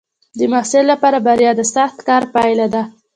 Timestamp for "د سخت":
1.55-1.97